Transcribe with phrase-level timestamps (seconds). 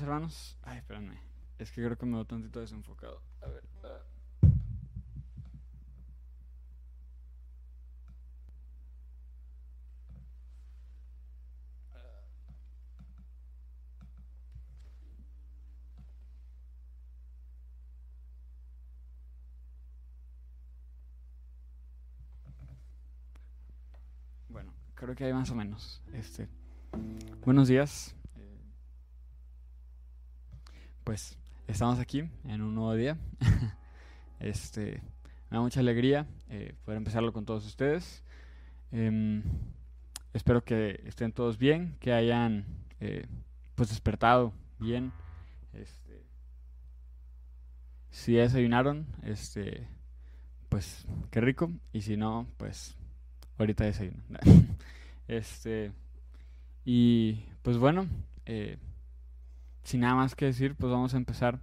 [0.00, 0.56] Hermanos.
[0.62, 1.18] Ay, espérenme.
[1.58, 3.20] Es que creo que me veo tantito desenfocado.
[3.42, 3.64] A ver.
[3.82, 4.04] ah.
[24.48, 26.00] Bueno, creo que hay más o menos.
[26.12, 26.48] Este,
[27.44, 28.14] buenos días.
[31.08, 33.16] Pues estamos aquí en un nuevo día.
[34.40, 35.00] Este,
[35.48, 38.22] me da mucha alegría eh, poder empezarlo con todos ustedes.
[38.92, 39.42] Em,
[40.34, 42.66] espero que estén todos bien, que hayan
[43.00, 43.24] eh,
[43.74, 45.10] pues despertado bien.
[45.72, 46.26] Este,
[48.10, 49.88] si desayunaron, este,
[50.68, 51.72] pues qué rico.
[51.90, 52.98] Y si no, pues
[53.56, 54.20] ahorita desayuno.
[55.26, 55.90] Este,
[56.84, 58.06] y pues bueno,
[58.44, 58.76] eh,
[59.88, 61.62] sin nada más que decir, pues vamos a empezar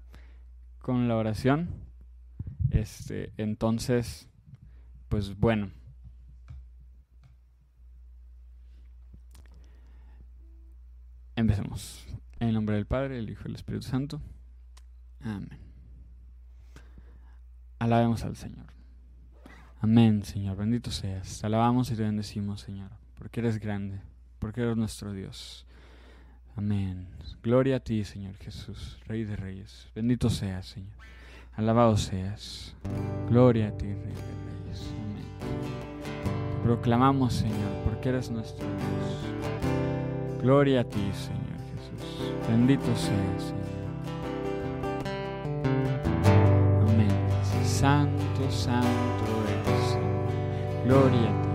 [0.79, 1.69] con la oración.
[2.71, 4.27] Este, entonces,
[5.09, 5.69] pues bueno.
[11.35, 12.07] Empecemos.
[12.39, 14.19] En el nombre del Padre, el Hijo y el Espíritu Santo.
[15.19, 15.59] Amén.
[17.77, 18.65] Alabemos al Señor.
[19.81, 20.57] Amén, Señor.
[20.57, 21.41] Bendito seas.
[21.41, 22.89] Te alabamos y te bendecimos, Señor,
[23.19, 24.01] porque eres grande,
[24.39, 25.67] porque eres nuestro Dios.
[26.57, 27.07] Amén.
[27.43, 29.87] Gloria a ti, Señor Jesús, Rey de Reyes.
[29.93, 30.93] Bendito seas, Señor.
[31.55, 32.73] Alabado seas.
[33.29, 34.89] Gloria a ti, Rey de Reyes.
[34.89, 35.25] Amén.
[36.63, 40.41] Proclamamos, Señor, porque eres nuestro Dios.
[40.41, 42.31] Gloria a ti, Señor Jesús.
[42.47, 43.65] Bendito seas, Señor.
[46.87, 47.09] Amén.
[47.63, 50.85] Santo, santo eres, Señor.
[50.85, 51.54] Gloria a ti,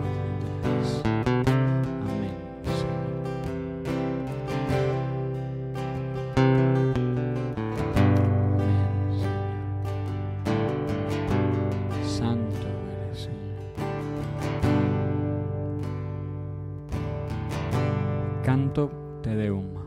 [18.50, 18.90] Canto
[19.22, 19.79] Te Deum.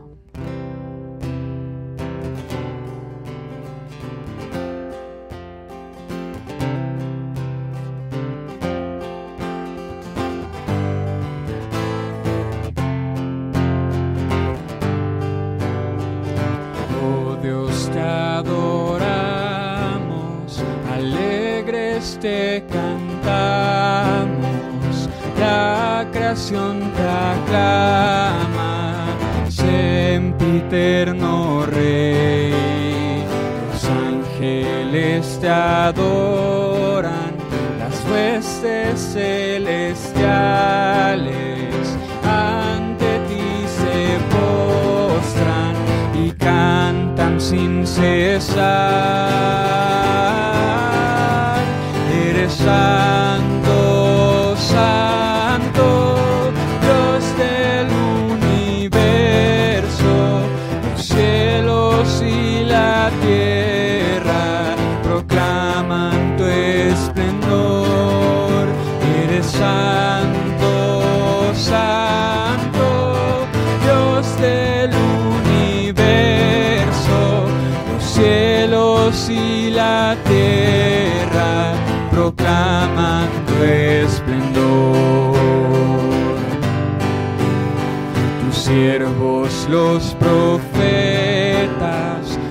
[89.74, 90.62] Los profetas,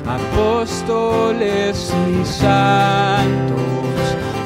[0.06, 3.96] apóstoles y santos,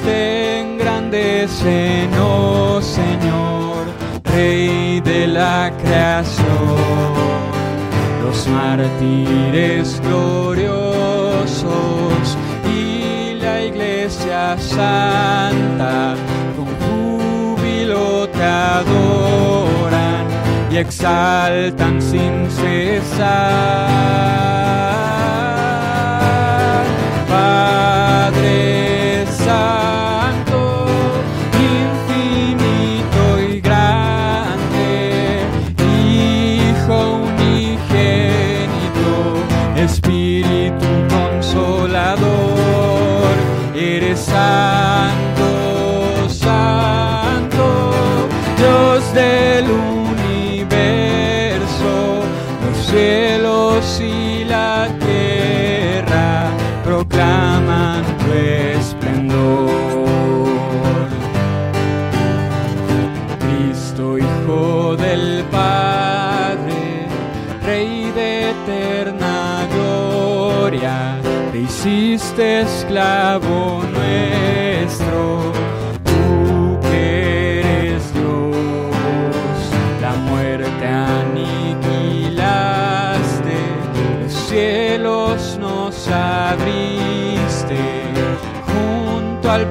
[0.06, 3.88] te engrandecen, oh Señor,
[4.26, 6.46] Rey de la creación.
[8.24, 11.58] Los mártires gloriosos
[12.80, 16.16] y la iglesia santa
[16.56, 18.44] con júbilo te
[20.80, 23.88] exaltan sin cesar.
[27.28, 28.97] Padre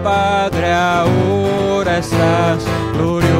[0.06, 2.64] Padre, ahora estás
[2.94, 3.35] glorioso.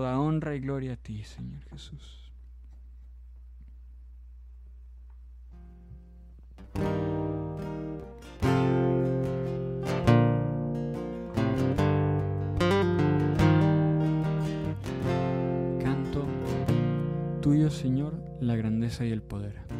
[0.00, 2.32] Toda honra y gloria a ti, Señor Jesús.
[15.82, 16.24] Canto
[17.42, 19.79] tuyo, Señor, la grandeza y el poder.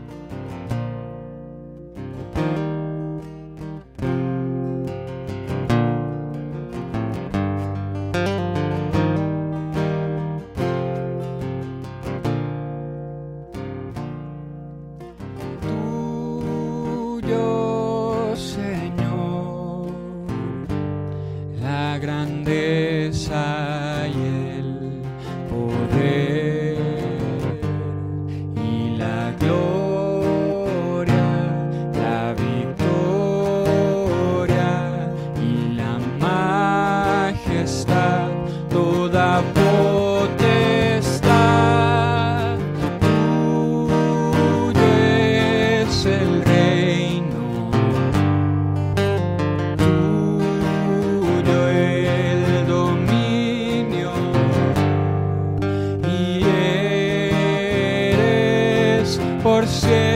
[59.71, 60.10] Yeah.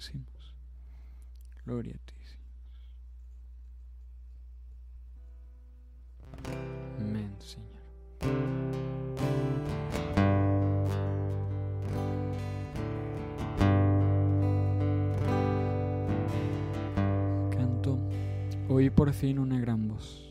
[0.00, 0.54] Te bendecimos.
[1.64, 2.14] Gloria a ti.
[6.98, 7.68] Amén, Señor.
[17.50, 17.98] Canto,
[18.68, 20.29] oí por fin una gran voz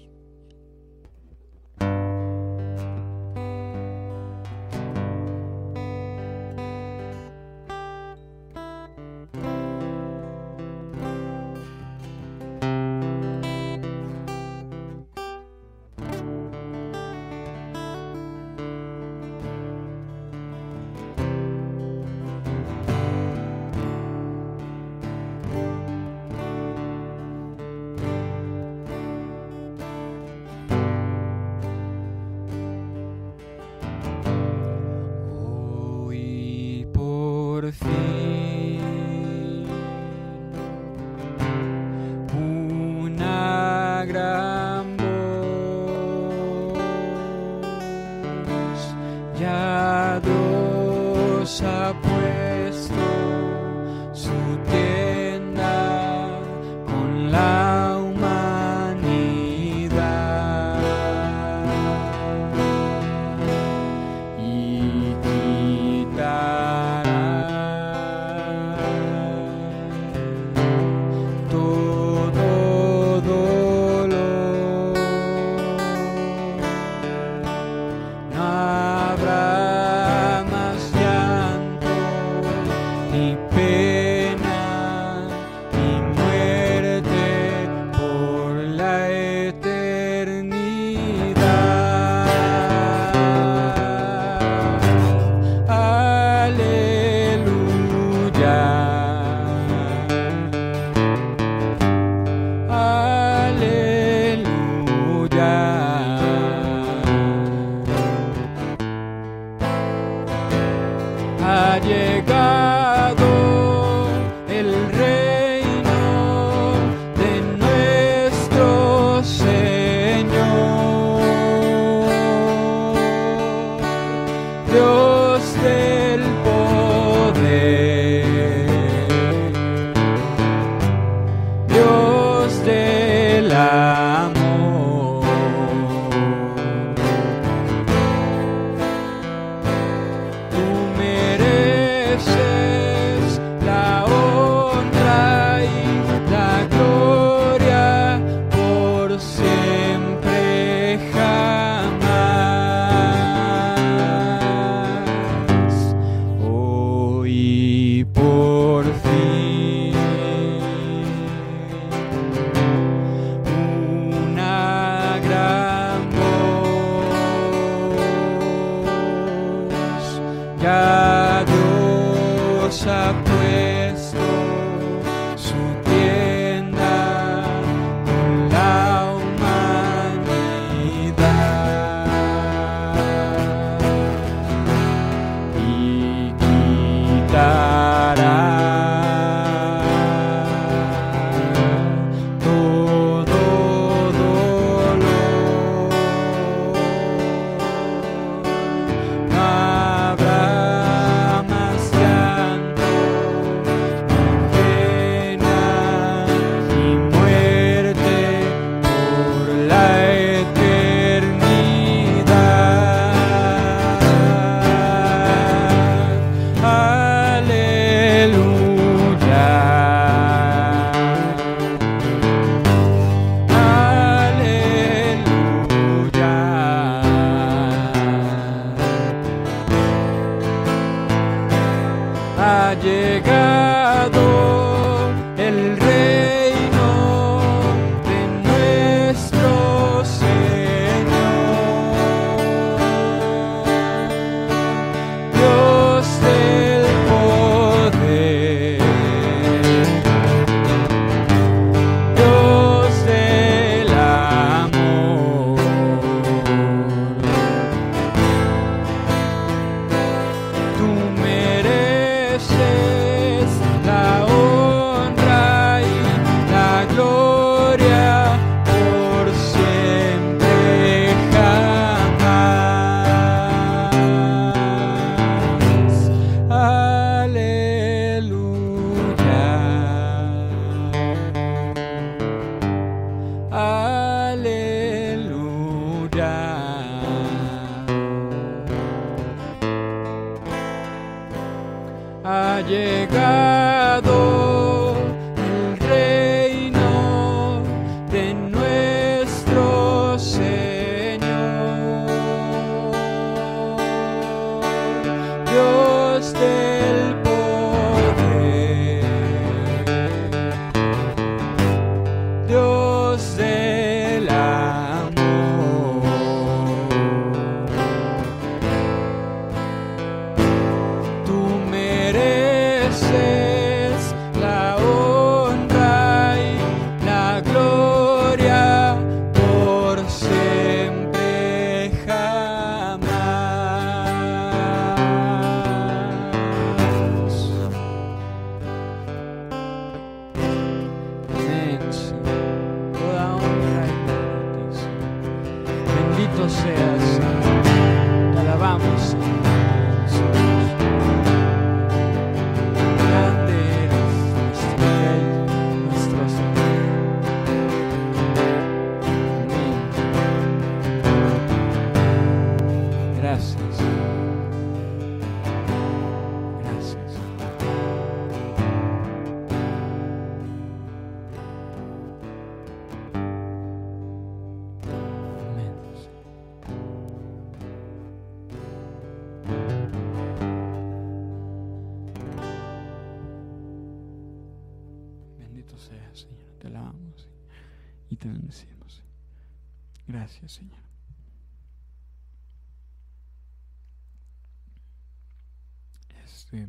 [396.52, 396.68] Este,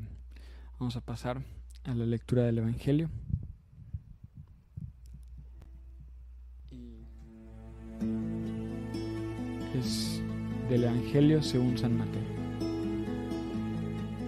[0.78, 1.42] vamos a pasar
[1.84, 3.08] a la lectura del Evangelio.
[9.74, 10.20] Es
[10.68, 12.22] del Evangelio según San Mateo.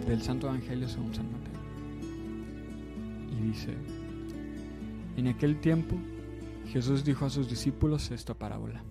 [0.07, 1.61] Del Santo Evangelio según San Mateo.
[3.31, 3.75] Y dice,
[5.19, 5.97] en aquel tiempo
[6.69, 8.83] Jesús dijo a sus discípulos esta parábola.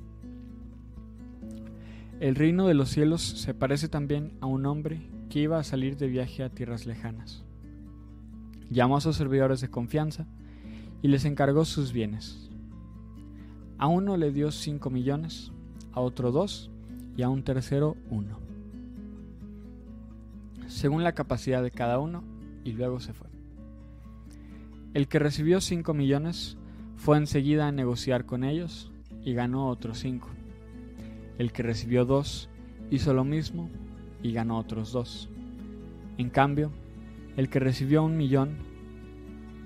[2.19, 5.95] El reino de los cielos se parece también a un hombre que iba a salir
[5.95, 7.45] de viaje a tierras lejanas.
[8.69, 10.27] Llamó a sus servidores de confianza
[11.01, 12.49] y les encargó sus bienes.
[13.77, 15.53] A uno le dio cinco millones,
[15.93, 16.69] a otro dos
[17.15, 18.39] y a un tercero uno,
[20.67, 22.23] según la capacidad de cada uno,
[22.65, 23.29] y luego se fue.
[24.93, 26.57] El que recibió cinco millones
[26.97, 28.91] fue enseguida a negociar con ellos
[29.23, 30.27] y ganó otros cinco.
[31.37, 32.49] El que recibió dos
[32.89, 33.69] hizo lo mismo
[34.23, 35.29] y ganó otros dos.
[36.17, 36.71] En cambio,
[37.37, 38.57] el que recibió un millón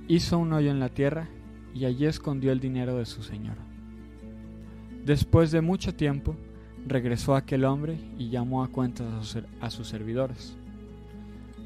[0.08, 1.28] hizo un hoyo en la tierra
[1.74, 3.58] y allí escondió el dinero de su señor.
[5.04, 6.36] Después de mucho tiempo,
[6.88, 10.56] regresó aquel hombre y llamó a cuentas a sus servidores.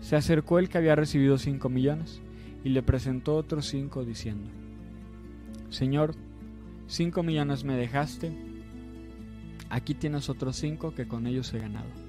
[0.02, 2.22] Se acercó el que había recibido cinco millones
[2.64, 4.50] y le presentó otros cinco diciendo,
[5.70, 6.16] Señor,
[6.88, 8.32] cinco millones me dejaste,
[9.70, 12.09] aquí tienes otros cinco que con ellos he ganado.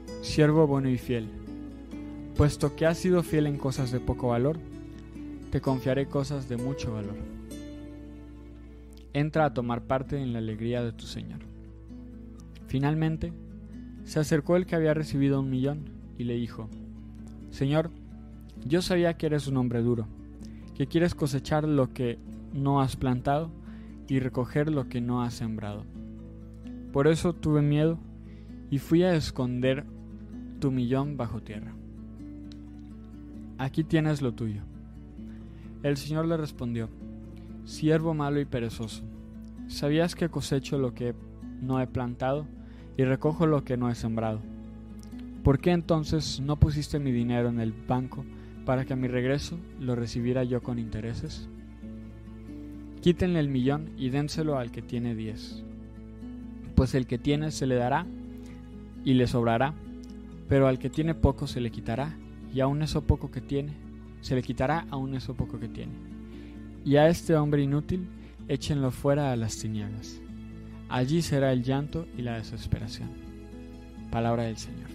[0.21, 1.27] siervo bueno y fiel,
[2.35, 4.59] puesto que has sido fiel en cosas de poco valor,
[5.51, 7.15] te confiaré cosas de mucho valor.
[9.13, 11.39] Entra a tomar parte en la alegría de tu Señor.
[12.67, 13.33] Finalmente,
[14.05, 16.69] se acercó el que había recibido un millón y le dijo,
[17.49, 17.89] Señor,
[18.65, 20.07] yo sabía que eres un hombre duro,
[20.75, 22.19] que quieres cosechar lo que
[22.53, 23.51] no has plantado
[24.07, 25.83] y recoger lo que no has sembrado.
[26.93, 27.97] Por eso tuve miedo
[28.69, 29.85] y fui a esconder
[30.61, 31.73] tu millón bajo tierra.
[33.57, 34.61] Aquí tienes lo tuyo.
[35.83, 36.87] El Señor le respondió,
[37.65, 39.03] Siervo malo y perezoso,
[39.67, 41.15] ¿sabías que cosecho lo que
[41.61, 42.45] no he plantado
[42.95, 44.39] y recojo lo que no he sembrado?
[45.43, 48.23] ¿Por qué entonces no pusiste mi dinero en el banco
[48.63, 51.49] para que a mi regreso lo recibiera yo con intereses?
[53.01, 55.63] Quítenle el millón y dénselo al que tiene diez,
[56.75, 58.05] pues el que tiene se le dará
[59.03, 59.73] y le sobrará
[60.51, 62.13] pero al que tiene poco se le quitará,
[62.53, 63.71] y aun eso poco que tiene,
[64.19, 65.93] se le quitará aun eso poco que tiene.
[66.83, 68.09] Y a este hombre inútil
[68.49, 70.19] échenlo fuera a las tinieblas.
[70.89, 73.09] Allí será el llanto y la desesperación.
[74.11, 74.89] Palabra del Señor.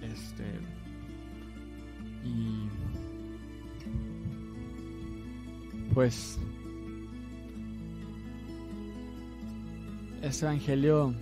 [0.00, 0.44] Este.
[2.24, 2.66] Y.
[5.92, 6.40] Pues
[10.22, 11.14] este evangelio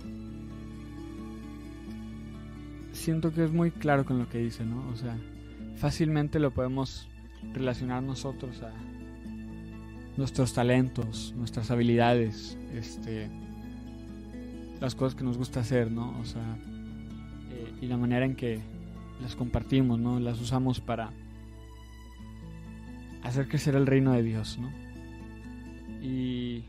[2.91, 4.87] siento que es muy claro con lo que dice, ¿no?
[4.89, 5.17] O sea,
[5.77, 7.07] fácilmente lo podemos
[7.53, 8.73] relacionar nosotros a
[10.17, 13.29] nuestros talentos, nuestras habilidades, este,
[14.81, 16.19] las cosas que nos gusta hacer, ¿no?
[16.19, 16.57] O sea,
[17.51, 18.59] eh, y la manera en que
[19.21, 20.19] las compartimos, ¿no?
[20.19, 21.11] Las usamos para
[23.23, 24.71] hacer crecer el reino de Dios, ¿no?
[26.01, 26.65] Y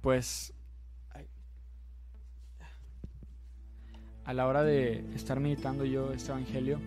[0.00, 0.54] pues
[4.28, 6.78] a la hora de estar meditando yo este evangelio,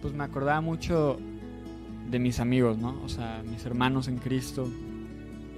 [0.00, 1.18] pues me acordaba mucho
[2.08, 3.02] de mis amigos, ¿no?
[3.02, 4.68] O sea, mis hermanos en Cristo,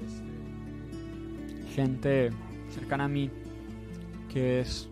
[0.03, 2.31] este, gente
[2.71, 3.31] cercana a mí
[4.33, 4.89] que es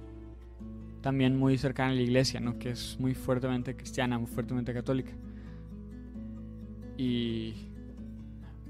[1.01, 2.59] también muy cercana a la iglesia, ¿no?
[2.59, 5.13] Que es muy fuertemente cristiana, muy fuertemente católica.
[6.99, 7.55] Y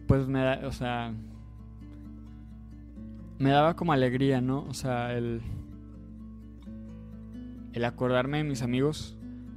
[0.07, 1.13] pues me da, o sea,
[3.41, 4.65] me daba como alegría, ¿no?
[4.69, 5.43] O sea, el
[7.73, 9.17] el acordarme de mis amigos,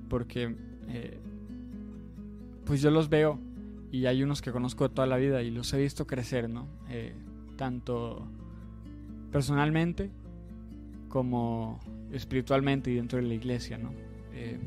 [0.10, 0.56] porque
[0.88, 1.20] eh,
[2.66, 3.40] pues yo los veo
[3.92, 6.68] y hay unos que conozco de toda la vida y los he visto crecer, ¿no?
[6.90, 7.14] Eh,
[7.58, 8.28] tanto
[9.32, 10.10] personalmente
[11.10, 11.80] como
[12.12, 13.92] espiritualmente y dentro de la iglesia, ¿no?
[14.34, 14.60] Eh,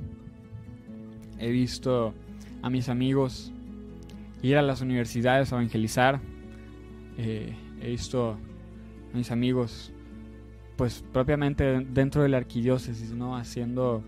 [1.38, 2.14] he visto
[2.62, 3.52] a mis amigos
[4.42, 6.20] ir a las universidades a evangelizar.
[7.16, 8.37] He visto
[9.12, 9.93] a mis amigos,
[10.76, 13.37] pues propiamente dentro de la arquidiócesis, ¿no?
[13.37, 14.02] Haciendo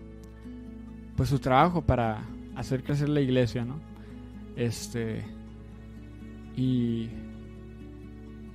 [1.15, 2.23] pues su trabajo para
[2.55, 3.79] hacer crecer la iglesia, ¿no?
[4.55, 5.23] Este
[6.55, 7.09] y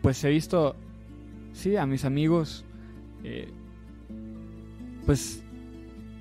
[0.03, 0.75] pues he visto,
[1.53, 2.65] sí, a mis amigos,
[3.23, 3.49] eh,
[5.07, 5.45] pues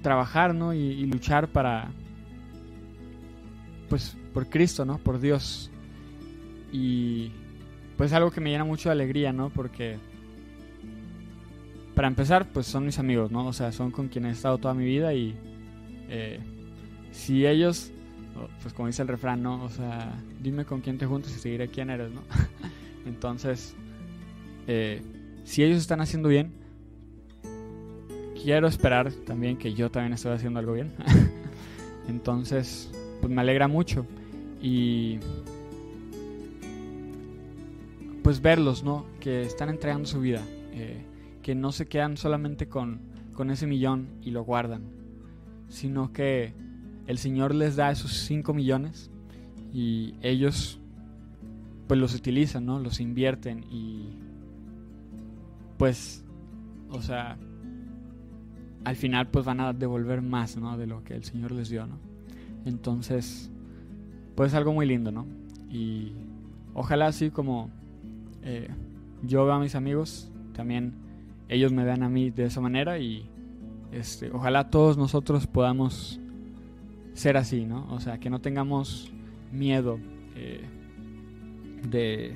[0.03, 0.73] trabajar, ¿no?
[0.73, 1.91] Y, luchar para,
[3.89, 4.99] pues, por Cristo, ¿no?
[4.99, 5.71] Por Dios.
[6.71, 7.31] Y
[7.97, 9.49] pues algo que me llena mucho de alegría, ¿no?
[9.49, 9.97] Porque
[11.95, 13.47] para empezar, pues son mis amigos, ¿no?
[13.47, 15.35] O sea, son con quienes he estado toda mi vida y
[16.09, 16.39] eh,
[17.11, 17.91] si ellos,
[18.61, 19.63] pues como dice el refrán, ¿no?
[19.63, 22.21] O sea, dime con quién te juntas y seguiré quién eres, ¿no?
[23.05, 23.75] Entonces,
[24.67, 25.01] eh,
[25.43, 26.51] si ellos están haciendo bien,
[28.41, 30.91] quiero esperar también que yo también estoy haciendo algo bien.
[32.07, 34.05] Entonces, pues me alegra mucho.
[34.61, 35.19] Y
[38.23, 39.05] pues verlos, ¿no?
[39.19, 40.41] Que están entregando su vida.
[40.73, 41.03] Eh,
[41.41, 43.01] que no se quedan solamente con,
[43.33, 44.83] con ese millón y lo guardan.
[45.67, 46.53] Sino que
[47.07, 49.09] el Señor les da esos 5 millones
[49.73, 50.79] y ellos
[51.87, 52.79] pues los utilizan, ¿no?
[52.79, 54.09] Los invierten y
[55.77, 56.23] pues,
[56.89, 57.37] o sea,
[58.83, 60.77] al final pues van a devolver más, ¿no?
[60.77, 61.97] De lo que el Señor les dio, ¿no?
[62.65, 63.51] Entonces,
[64.35, 65.25] pues es algo muy lindo, ¿no?
[65.69, 66.13] Y
[66.73, 67.69] ojalá así como
[68.43, 68.69] eh,
[69.23, 70.93] yo veo a mis amigos, también
[71.51, 73.29] ellos me vean a mí de esa manera y
[73.91, 76.19] este, ojalá todos nosotros podamos
[77.13, 77.85] ser así, ¿no?
[77.91, 79.11] O sea, que no tengamos
[79.51, 79.99] miedo
[80.35, 80.63] eh,
[81.89, 82.33] de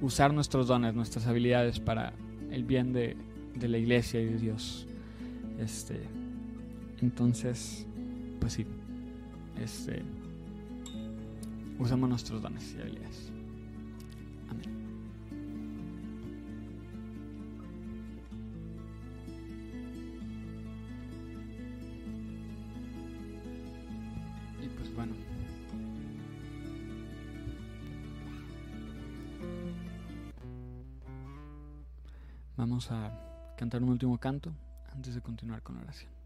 [0.00, 2.14] usar nuestros dones, nuestras habilidades para
[2.50, 3.16] el bien de,
[3.54, 4.88] de la iglesia y de Dios.
[5.60, 6.00] Este,
[7.00, 7.86] entonces,
[8.40, 8.66] pues sí,
[9.62, 10.02] este,
[11.78, 13.32] usamos nuestros dones y habilidades.
[32.78, 33.10] Vamos a
[33.56, 34.52] cantar un último canto
[34.94, 36.17] antes de continuar con la oración.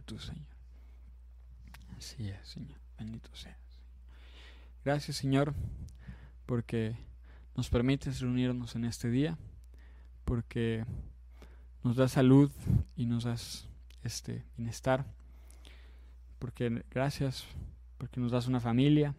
[0.00, 0.46] Solamente tú, Señor.
[1.96, 2.78] Así es, Señor.
[2.98, 3.56] Bendito seas.
[4.84, 5.54] Gracias, Señor,
[6.46, 6.96] porque
[7.56, 9.36] nos permites reunirnos en este día,
[10.24, 10.84] porque
[11.82, 12.50] nos das salud
[12.96, 13.68] y nos das
[14.02, 15.04] este bienestar,
[16.38, 17.44] porque gracias
[17.98, 19.14] porque nos das una familia,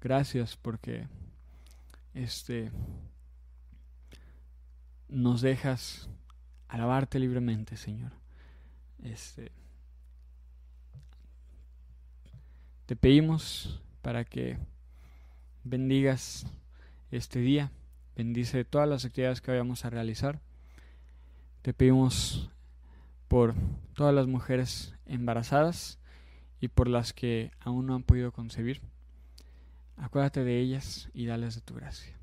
[0.00, 1.08] gracias porque
[2.12, 2.70] este
[5.08, 6.10] nos dejas
[6.68, 8.12] alabarte libremente, Señor.
[9.02, 9.52] Este
[12.86, 14.58] te pedimos para que
[15.64, 16.46] bendigas
[17.10, 17.72] este día,
[18.14, 20.40] bendice todas las actividades que vayamos a realizar.
[21.62, 22.48] Te pedimos
[23.26, 23.54] por
[23.94, 25.98] todas las mujeres embarazadas
[26.60, 28.80] y por las que aún no han podido concebir.
[29.96, 32.16] Acuérdate de ellas y dales de tu gracia.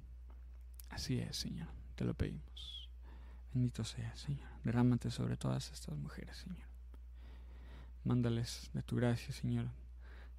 [0.89, 2.89] Así es, Señor, te lo pedimos.
[3.53, 4.47] Bendito sea, Señor.
[4.63, 6.67] Derrámate sobre todas estas mujeres, Señor.
[8.05, 9.67] Mándales de tu gracia, Señor,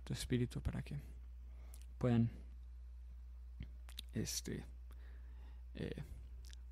[0.05, 0.97] tu espíritu para que
[1.99, 2.31] puedan
[4.13, 4.65] este
[5.75, 6.03] eh,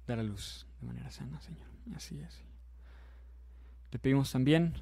[0.07, 1.67] dar a luz de manera sana, Señor.
[1.95, 2.41] Así es.
[3.91, 4.75] Te pedimos también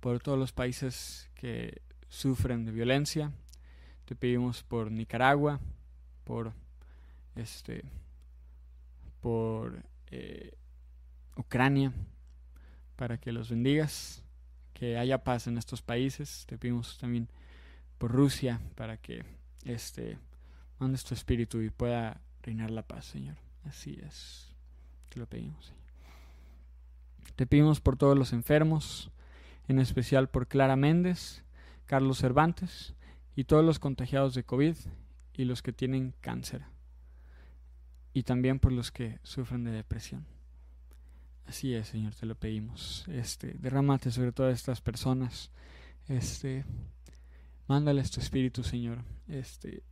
[0.00, 3.32] por todos los países que sufren de violencia.
[4.04, 5.60] Te pedimos por Nicaragua,
[6.24, 6.52] por
[7.36, 7.84] este,
[9.20, 10.54] por eh,
[11.36, 11.92] Ucrania,
[12.96, 14.24] para que los bendigas,
[14.72, 16.46] que haya paz en estos países.
[16.46, 17.28] Te pedimos también
[17.98, 19.24] por Rusia, para que
[19.64, 20.18] este
[20.78, 23.36] mandes tu espíritu y pueda reinar la paz, Señor.
[23.64, 24.54] Así es.
[25.08, 25.78] Te lo pedimos, Señor.
[27.36, 29.10] Te pedimos por todos los enfermos,
[29.66, 31.44] en especial por Clara Méndez,
[31.86, 32.94] Carlos Cervantes
[33.36, 34.76] y todos los contagiados de COVID
[35.34, 36.62] y los que tienen cáncer.
[38.12, 40.26] Y también por los que sufren de depresión.
[41.46, 43.06] Así es, Señor, te lo pedimos.
[43.08, 45.50] Este, derrámate sobre todas estas personas.
[46.06, 46.64] Este,
[47.68, 48.98] mándales tu espíritu, Señor.
[49.28, 49.82] Este,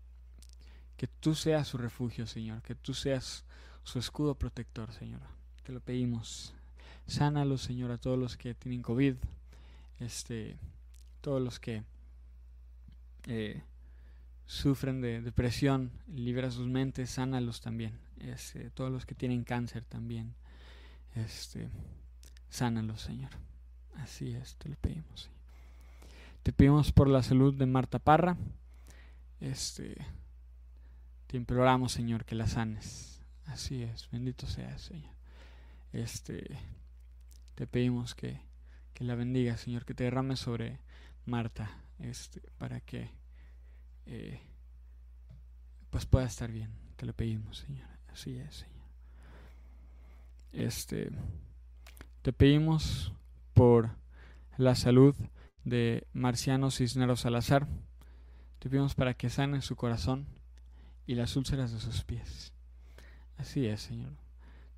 [0.96, 3.44] que tú seas su refugio, Señor, que tú seas
[3.84, 5.20] su escudo protector, Señor.
[5.62, 6.54] Te lo pedimos.
[7.06, 9.14] Sánalos, Señor, a todos los que tienen COVID,
[10.00, 10.56] este,
[11.20, 11.84] todos los que
[13.24, 13.62] eh,
[14.46, 17.98] sufren de depresión, libera sus mentes, sánalos también.
[18.18, 20.34] Este, todos los que tienen cáncer también,
[21.14, 21.68] este,
[22.48, 23.30] sánalos, Señor.
[23.96, 25.22] Así es, te lo pedimos.
[25.22, 25.35] Señor.
[26.46, 28.36] Te pedimos por la salud de Marta Parra.
[29.40, 29.96] Este,
[31.26, 33.20] te imploramos, Señor, que la sanes.
[33.46, 35.12] Así es, bendito seas, Señor.
[35.92, 36.56] Este,
[37.56, 38.40] te pedimos que,
[38.94, 40.78] que la bendiga, Señor, que te derrame sobre
[41.24, 43.10] Marta, este, para que
[44.06, 44.40] eh,
[45.90, 46.70] pues pueda estar bien.
[46.94, 47.88] Te lo pedimos, Señor.
[48.06, 48.86] Así es, Señor.
[50.52, 51.10] Este,
[52.22, 53.12] te pedimos
[53.52, 53.90] por
[54.58, 55.16] la salud
[55.66, 57.66] de Marciano Cisneros Salazar.
[58.60, 60.26] Te pedimos para que sane su corazón
[61.06, 62.52] y las úlceras de sus pies.
[63.36, 64.12] Así es, Señor.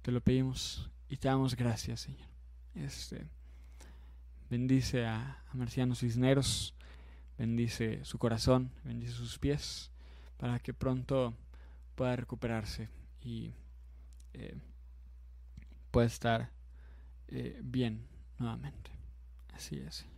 [0.02, 2.26] Te lo pedimos y te damos gracias, Señor.
[2.74, 3.26] Este,
[4.48, 6.74] bendice a, Marciano Cisneros,
[7.36, 9.90] bendice su corazón, bendice sus pies,
[10.38, 11.34] para que pronto
[11.96, 12.88] pueda recuperarse
[13.20, 13.52] y
[14.32, 14.56] eh,
[15.90, 16.50] pueda estar
[17.28, 18.06] eh, bien
[18.38, 18.90] nuevamente.
[19.52, 19.96] Así es.
[19.96, 20.17] Señor.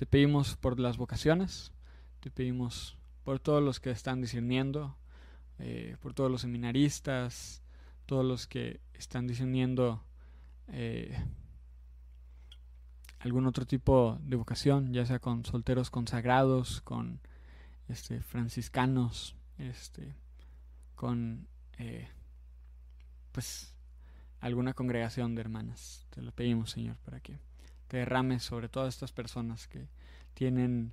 [0.00, 1.72] Te pedimos por las vocaciones,
[2.20, 4.96] te pedimos por todos los que están discerniendo,
[5.58, 7.62] eh, por todos los seminaristas,
[8.06, 10.02] todos los que están discerniendo
[10.68, 11.14] eh,
[13.18, 17.20] algún otro tipo de vocación, ya sea con solteros consagrados, con
[17.86, 20.14] este, franciscanos, este,
[20.94, 21.46] con
[21.76, 22.08] eh,
[23.32, 23.76] pues
[24.40, 26.06] alguna congregación de hermanas.
[26.08, 27.49] Te lo pedimos, Señor, para que
[27.90, 29.88] te derrames sobre todas estas personas que
[30.34, 30.92] tienen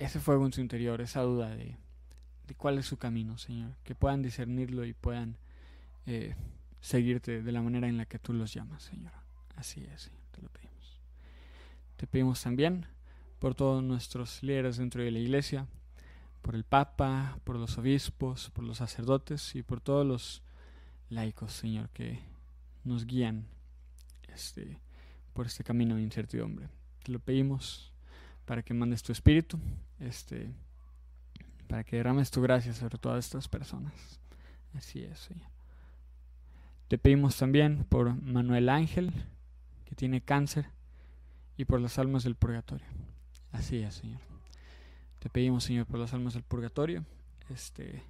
[0.00, 1.76] ese fuego en su interior, esa duda de,
[2.48, 5.36] de cuál es su camino, Señor, que puedan discernirlo y puedan
[6.06, 6.34] eh,
[6.80, 9.12] seguirte de la manera en la que tú los llamas, Señor.
[9.54, 11.00] Así es, Señor, te lo pedimos.
[11.96, 12.86] Te pedimos también
[13.38, 15.68] por todos nuestros líderes dentro de la iglesia,
[16.42, 20.42] por el Papa, por los obispos, por los sacerdotes y por todos los
[21.08, 22.18] laicos, Señor, que
[22.82, 23.46] nos guían
[24.34, 24.80] este,
[25.38, 26.68] por este camino de incertidumbre.
[27.04, 27.92] Te lo pedimos
[28.44, 29.56] para que mandes tu espíritu,
[30.00, 30.52] este,
[31.68, 34.18] para que derrames tu gracia sobre todas estas personas.
[34.74, 35.46] Así es, Señor.
[36.88, 39.12] Te pedimos también por Manuel Ángel,
[39.84, 40.66] que tiene cáncer,
[41.56, 42.88] y por las almas del purgatorio.
[43.52, 44.18] Así es, Señor.
[45.20, 47.04] Te pedimos, Señor, por las almas del purgatorio,
[47.48, 48.02] este,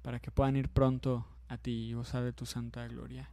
[0.00, 3.30] para que puedan ir pronto a ti y gozar de tu santa gloria.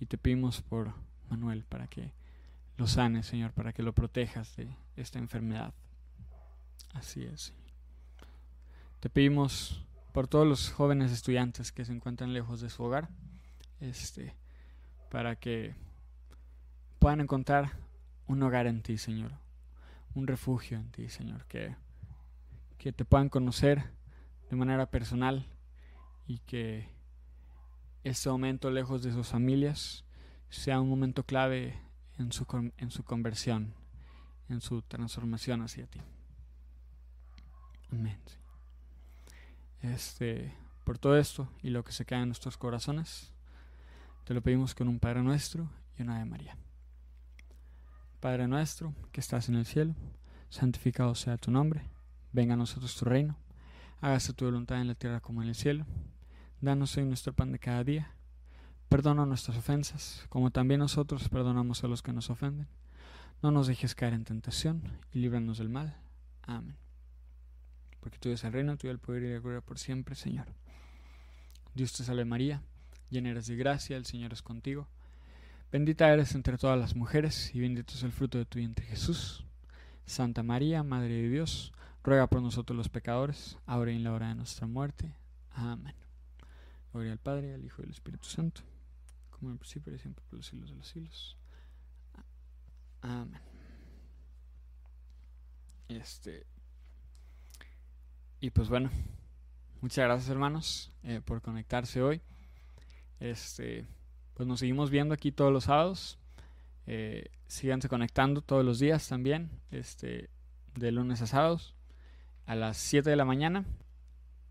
[0.00, 0.92] Y te pedimos por
[1.28, 2.18] Manuel para que
[2.80, 5.74] lo sanes, Señor, para que lo protejas de esta enfermedad.
[6.94, 7.52] Así es.
[9.00, 13.10] Te pedimos por todos los jóvenes estudiantes que se encuentran lejos de su hogar,
[13.80, 14.34] este,
[15.10, 15.74] para que
[16.98, 17.72] puedan encontrar
[18.26, 19.32] un hogar en ti, Señor,
[20.14, 21.76] un refugio en ti, Señor, que,
[22.78, 23.90] que te puedan conocer
[24.48, 25.46] de manera personal
[26.26, 26.88] y que
[28.04, 30.06] este momento lejos de sus familias
[30.48, 31.78] sea un momento clave
[32.20, 32.46] en su,
[32.76, 33.74] en su conversión,
[34.48, 36.00] en su transformación hacia ti.
[37.90, 38.18] Amén.
[39.80, 40.54] Este,
[40.84, 43.32] por todo esto y lo que se queda en nuestros corazones,
[44.24, 45.68] te lo pedimos con un Padre nuestro
[45.98, 46.56] y una de María.
[48.20, 49.94] Padre nuestro, que estás en el cielo,
[50.50, 51.88] santificado sea tu nombre,
[52.32, 53.36] venga a nosotros tu reino,
[54.00, 55.86] hágase tu voluntad en la tierra como en el cielo.
[56.60, 58.12] Danos hoy nuestro pan de cada día.
[58.90, 62.66] Perdona nuestras ofensas, como también nosotros perdonamos a los que nos ofenden.
[63.40, 64.82] No nos dejes caer en tentación
[65.12, 65.96] y líbranos del mal.
[66.42, 66.76] Amén.
[68.00, 70.48] Porque tú eres el reino, tuyo el poder y la gloria por siempre, Señor.
[71.72, 72.62] Dios te salve María,
[73.10, 74.88] llena eres de gracia, el Señor es contigo.
[75.70, 79.44] Bendita eres entre todas las mujeres y bendito es el fruto de tu vientre Jesús.
[80.04, 81.72] Santa María, Madre de Dios,
[82.02, 85.14] ruega por nosotros los pecadores, ahora y en la hora de nuestra muerte.
[85.52, 85.94] Amén.
[86.92, 88.62] Gloria al Padre, al Hijo y al Espíritu Santo,
[89.40, 91.36] como en principio siempre por los siglos de los siglos.
[93.00, 93.40] Amén.
[95.88, 96.46] Este.
[98.40, 98.90] Y pues bueno,
[99.80, 102.20] muchas gracias hermanos eh, por conectarse hoy.
[103.18, 103.86] Este,
[104.34, 106.18] pues nos seguimos viendo aquí todos los sábados.
[106.86, 110.28] Eh, síganse conectando todos los días también, este,
[110.74, 111.74] de lunes a sábados,
[112.46, 113.64] a las 7 de la mañana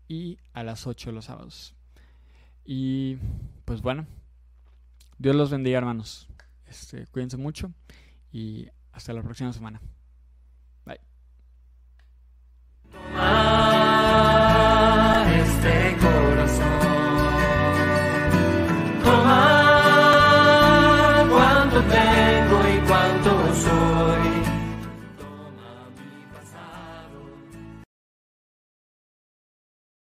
[0.08, 1.74] y a las 8 los sábados.
[2.64, 3.16] Y
[3.64, 4.06] pues bueno,
[5.20, 6.30] Dios los bendiga hermanos.
[6.64, 7.74] Este, cuídense mucho
[8.32, 9.78] y hasta la próxima semana.